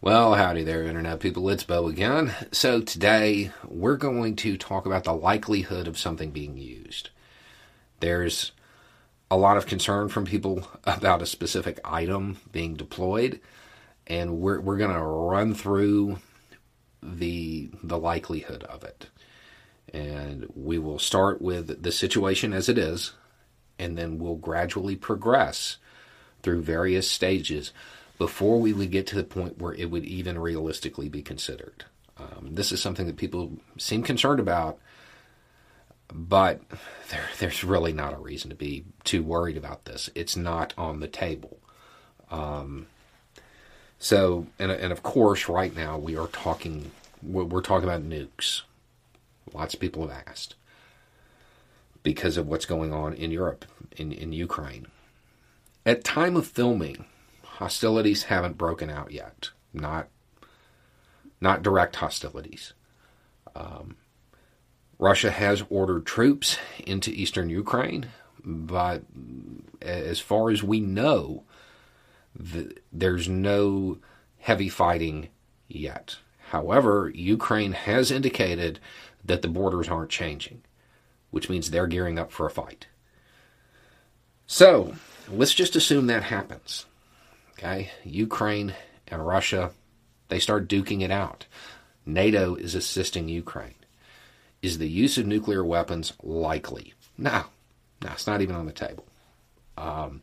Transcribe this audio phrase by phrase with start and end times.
[0.00, 1.48] Well, howdy there, Internet people.
[1.48, 2.32] It's Beau again.
[2.52, 7.10] So, today we're going to talk about the likelihood of something being used.
[7.98, 8.52] There's
[9.28, 13.40] a lot of concern from people about a specific item being deployed,
[14.06, 16.20] and we're, we're going to run through
[17.02, 19.08] the, the likelihood of it.
[19.92, 23.14] And we will start with the situation as it is,
[23.80, 25.78] and then we'll gradually progress
[26.40, 27.72] through various stages
[28.18, 31.84] before we would get to the point where it would even realistically be considered.
[32.18, 34.78] Um, this is something that people seem concerned about,
[36.12, 36.60] but
[37.10, 40.10] there, there's really not a reason to be too worried about this.
[40.14, 41.58] It's not on the table.
[42.30, 42.88] Um,
[43.98, 46.90] so, and, and of course, right now we are talking,
[47.22, 48.62] we're, talking about nukes.
[49.54, 50.56] Lots of people have asked
[52.02, 53.64] because of what's going on in Europe,
[53.96, 54.86] in, in Ukraine.
[55.86, 57.06] At time of filming,
[57.58, 59.50] hostilities haven't broken out yet.
[59.72, 60.06] Not
[61.40, 62.72] not direct hostilities.
[63.56, 63.96] Um,
[64.96, 66.56] Russia has ordered troops
[66.86, 68.06] into eastern Ukraine,
[68.44, 69.02] but
[69.82, 71.44] as far as we know,
[72.34, 73.98] the, there's no
[74.38, 75.28] heavy fighting
[75.66, 76.16] yet.
[76.50, 78.78] However, Ukraine has indicated
[79.24, 80.62] that the borders aren't changing,
[81.30, 82.86] which means they're gearing up for a fight.
[84.46, 84.94] So,
[85.28, 86.86] let's just assume that happens.
[87.58, 88.74] Okay, Ukraine
[89.08, 89.72] and Russia,
[90.28, 91.46] they start duking it out.
[92.06, 93.74] NATO is assisting Ukraine.
[94.62, 96.94] Is the use of nuclear weapons likely?
[97.16, 97.46] No,
[98.02, 99.06] no, it's not even on the table.
[99.76, 100.22] Um,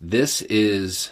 [0.00, 1.10] this is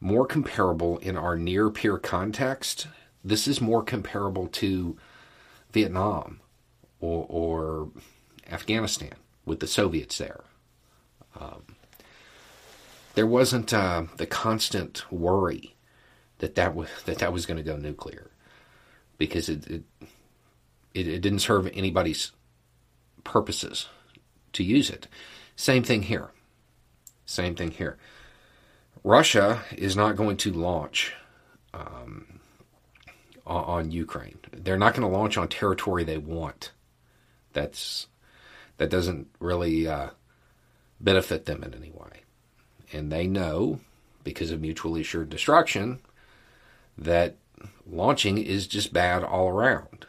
[0.00, 2.86] more comparable in our near peer context.
[3.22, 4.96] This is more comparable to
[5.72, 6.40] Vietnam
[7.00, 7.90] or, or
[8.50, 10.40] Afghanistan with the Soviets there.
[11.38, 11.73] Um,
[13.14, 15.74] there wasn't uh, the constant worry
[16.38, 18.30] that that was that that was going to go nuclear
[19.18, 19.84] because it it,
[20.94, 22.32] it didn't serve anybody's
[23.22, 23.88] purposes
[24.52, 25.08] to use it.
[25.56, 26.30] Same thing here.
[27.26, 27.96] Same thing here.
[29.02, 31.14] Russia is not going to launch
[31.72, 32.40] um,
[33.46, 34.38] on, on Ukraine.
[34.52, 36.72] They're not going to launch on territory they want.
[37.52, 38.08] That's
[38.78, 40.10] that doesn't really uh,
[41.00, 42.24] benefit them in any way
[42.92, 43.80] and they know
[44.22, 46.00] because of mutually assured destruction
[46.96, 47.36] that
[47.86, 50.06] launching is just bad all around.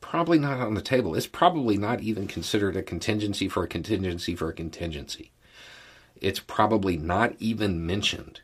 [0.00, 1.14] Probably not on the table.
[1.14, 5.32] It's probably not even considered a contingency for a contingency for a contingency.
[6.20, 8.40] It's probably not even mentioned.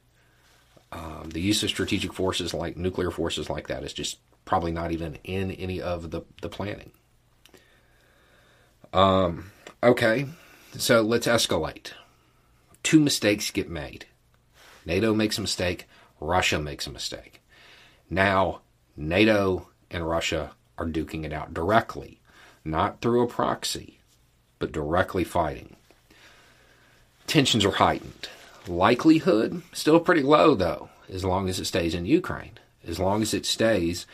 [0.91, 4.93] Um, the use of strategic forces like nuclear forces like that is just probably not
[4.93, 6.93] even in any of the, the planning.
[8.93, 10.27] Um, okay,
[10.77, 11.93] so let's escalate
[12.83, 14.07] two mistakes get made.
[14.85, 15.87] NATO makes a mistake,
[16.21, 17.41] Russia makes a mistake.
[18.11, 18.61] Now,
[18.97, 22.21] NATO and Russia are duking it out directly,
[22.65, 24.01] not through a proxy,
[24.59, 25.77] but directly fighting.
[27.27, 28.29] Tensions are heightened.
[28.69, 33.35] Likelihood still pretty low though, as long as it stays in Ukraine, as long as
[33.35, 34.07] it stays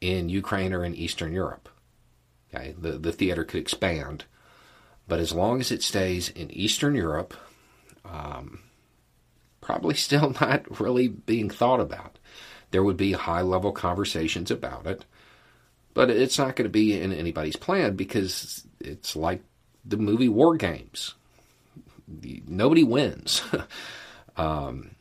[0.00, 1.68] in Ukraine or in Eastern Europe.
[2.54, 4.24] Okay, the, the theater could expand,
[5.08, 7.34] but as long as it stays in Eastern Europe,
[8.04, 8.60] um,
[9.60, 12.18] probably still not really being thought about.
[12.70, 15.04] There would be high level conversations about it,
[15.94, 19.42] but it's not going to be in anybody's plan because it's like
[19.84, 21.14] the movie War Games.
[22.46, 23.42] Nobody wins.
[24.36, 24.92] um,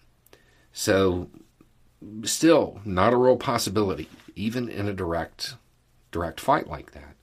[0.73, 1.29] so,
[2.23, 5.55] still not a real possibility, even in a direct
[6.11, 7.15] direct fight like that.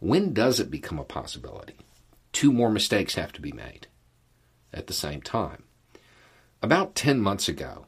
[0.00, 1.76] When does it become a possibility?
[2.32, 3.86] Two more mistakes have to be made
[4.76, 5.64] at the same time.
[6.62, 7.86] About 10 months ago,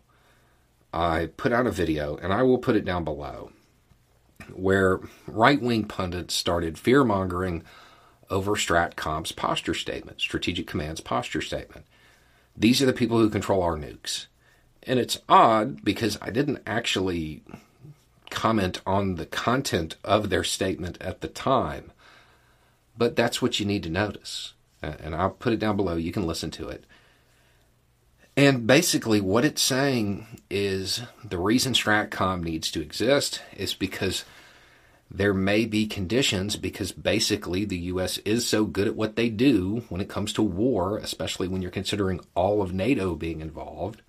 [0.92, 3.52] I put out a video, and I will put it down below,
[4.52, 7.62] where right wing pundits started fear mongering
[8.30, 11.86] over STRATCOM's posture statement, Strategic Command's posture statement.
[12.56, 14.26] These are the people who control our nukes.
[14.82, 17.42] And it's odd because I didn't actually
[18.30, 21.92] comment on the content of their statement at the time,
[22.96, 25.96] but that's what you need to notice Uh, and I'll put it down below.
[25.96, 26.84] You can listen to it.
[28.36, 34.24] And basically, what it's saying is the reason STRATCOM needs to exist is because
[35.10, 38.18] there may be conditions because basically the U.S.
[38.18, 41.70] is so good at what they do when it comes to war, especially when you're
[41.70, 44.02] considering all of NATO being involved,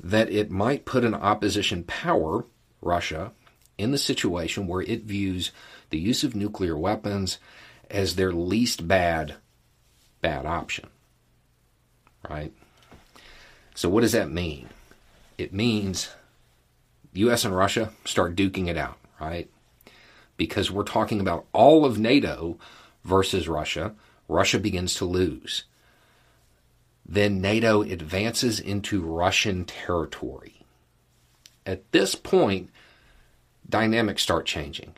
[0.00, 2.46] that it might put an opposition power,
[2.80, 3.32] Russia,
[3.76, 5.50] in the situation where it views
[5.90, 7.38] the use of nuclear weapons
[7.90, 9.34] as their least bad
[10.22, 10.88] bad option.
[12.28, 12.52] Right?
[13.74, 14.68] So what does that mean?
[15.36, 16.10] It means
[17.14, 19.50] US and Russia start duking it out, right?
[20.36, 22.58] Because we're talking about all of NATO
[23.04, 23.94] versus Russia.
[24.28, 25.64] Russia begins to lose.
[27.04, 30.64] Then NATO advances into Russian territory.
[31.66, 32.70] At this point,
[33.68, 34.94] dynamics start changing.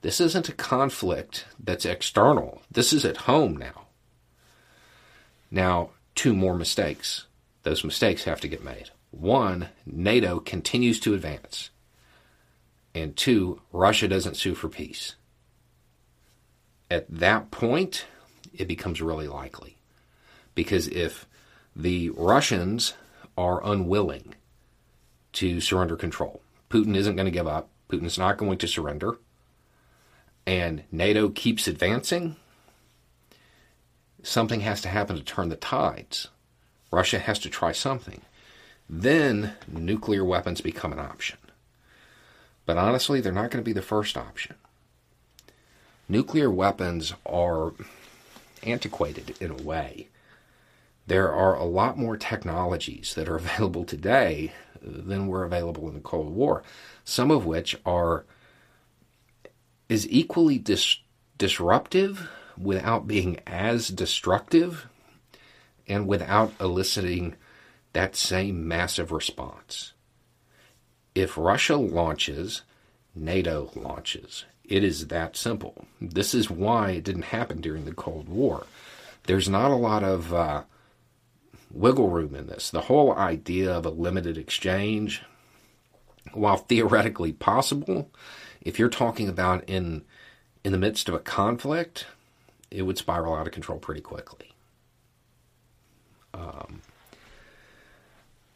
[0.00, 2.62] This isn't a conflict that's external.
[2.70, 3.81] This is at home now.
[5.52, 7.26] Now, two more mistakes.
[7.62, 8.90] Those mistakes have to get made.
[9.10, 11.68] One, NATO continues to advance.
[12.94, 15.14] And two, Russia doesn't sue for peace.
[16.90, 18.06] At that point,
[18.54, 19.76] it becomes really likely.
[20.54, 21.26] Because if
[21.76, 22.94] the Russians
[23.36, 24.34] are unwilling
[25.34, 26.40] to surrender control,
[26.70, 29.18] Putin isn't going to give up, Putin's not going to surrender,
[30.46, 32.36] and NATO keeps advancing,
[34.22, 36.28] something has to happen to turn the tides.
[36.90, 38.22] Russia has to try something.
[38.88, 41.38] Then nuclear weapons become an option.
[42.66, 44.56] But honestly, they're not going to be the first option.
[46.08, 47.72] Nuclear weapons are
[48.62, 50.08] antiquated in a way.
[51.06, 56.00] There are a lot more technologies that are available today than were available in the
[56.00, 56.62] Cold War,
[57.04, 58.24] some of which are
[59.88, 60.98] is equally dis-
[61.38, 64.86] disruptive without being as destructive
[65.88, 67.34] and without eliciting
[67.92, 69.92] that same massive response.
[71.14, 72.62] If Russia launches,
[73.14, 74.44] NATO launches.
[74.64, 75.86] It is that simple.
[76.00, 78.66] This is why it didn't happen during the Cold War.
[79.24, 80.62] There's not a lot of uh,
[81.70, 82.70] wiggle room in this.
[82.70, 85.22] The whole idea of a limited exchange,
[86.32, 88.10] while theoretically possible,
[88.60, 90.04] if you're talking about in
[90.64, 92.06] in the midst of a conflict,
[92.72, 94.52] it would spiral out of control pretty quickly.
[96.34, 96.80] Um,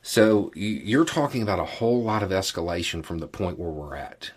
[0.03, 4.31] so you're talking about a whole lot of escalation from the point where we're at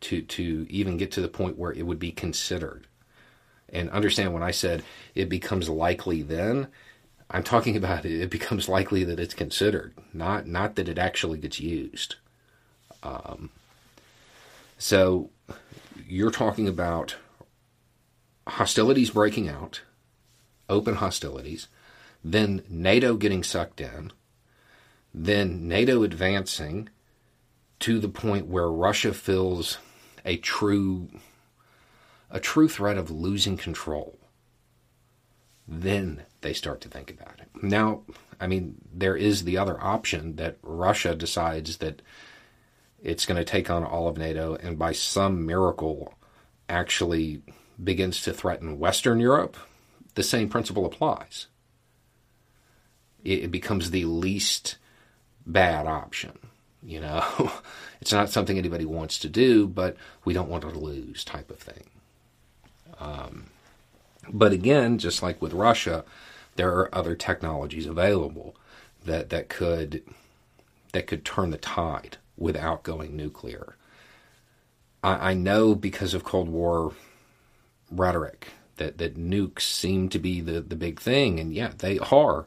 [0.00, 2.86] to to even get to the point where it would be considered.
[3.72, 4.82] And understand when I said
[5.14, 6.68] it becomes likely then,
[7.30, 11.38] I'm talking about it, it becomes likely that it's considered, not not that it actually
[11.38, 12.16] gets used.
[13.02, 13.50] Um,
[14.78, 15.30] so
[16.06, 17.16] you're talking about
[18.50, 19.82] hostilities breaking out,
[20.68, 21.68] open hostilities,
[22.22, 24.12] then NATO getting sucked in,
[25.14, 26.88] then NATO advancing
[27.80, 29.78] to the point where Russia feels
[30.24, 31.08] a true
[32.30, 34.16] a true threat of losing control.
[35.66, 37.48] Then they start to think about it.
[37.62, 38.02] Now,
[38.40, 42.02] I mean, there is the other option that Russia decides that
[43.02, 46.14] it's going to take on all of NATO and by some miracle
[46.68, 47.42] actually
[47.82, 49.56] begins to threaten Western Europe,
[50.14, 51.46] the same principle applies.
[53.22, 54.76] It, becomes the least
[55.46, 56.38] bad option.
[56.82, 57.52] You know,
[58.00, 61.58] it's not something anybody wants to do, but we don't want to lose, type of
[61.58, 61.84] thing.
[62.98, 63.46] Um,
[64.28, 66.04] but again, just like with Russia,
[66.56, 68.54] there are other technologies available
[69.04, 70.02] that that could
[70.92, 73.76] that could turn the tide without going nuclear.
[75.02, 76.92] I, I know because of Cold War
[77.90, 82.46] rhetoric that, that nukes seem to be the, the big thing, and yeah, they are.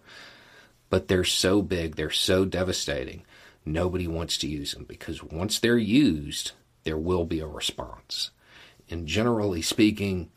[0.89, 3.23] But they're so big, they're so devastating,
[3.65, 6.51] nobody wants to use them because once they're used,
[6.83, 8.31] there will be a response.
[8.89, 10.29] And generally speaking,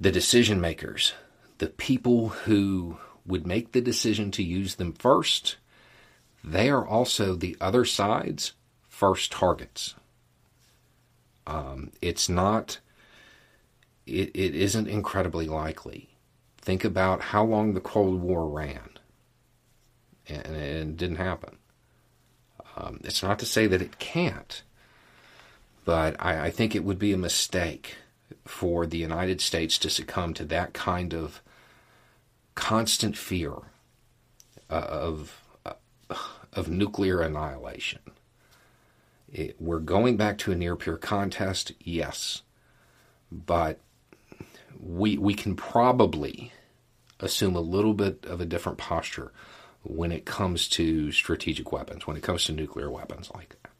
[0.00, 1.14] the decision makers,
[1.58, 5.56] the people who would make the decision to use them first,
[6.42, 8.52] they are also the other side's
[8.88, 9.94] first targets.
[11.46, 12.78] Um, it's not
[14.06, 16.08] it, it isn't incredibly likely.
[16.58, 18.98] Think about how long the Cold War ran,
[20.28, 21.58] and, it didn't happen.
[22.76, 24.62] Um, it's not to say that it can't,
[25.84, 27.96] but I, I think it would be a mistake
[28.44, 31.42] for the United States to succumb to that kind of
[32.54, 33.52] constant fear
[34.70, 35.74] uh, of uh,
[36.52, 38.00] of nuclear annihilation.
[39.32, 42.42] It, we're going back to a near peer contest, yes,
[43.30, 43.78] but
[44.82, 46.52] we we can probably
[47.20, 49.32] assume a little bit of a different posture
[49.84, 53.70] when it comes to strategic weapons, when it comes to nuclear weapons like that.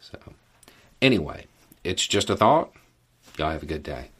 [0.00, 0.18] So,
[1.02, 1.46] anyway,
[1.82, 2.72] it's just a thought.
[3.38, 4.10] Y'all have a good day.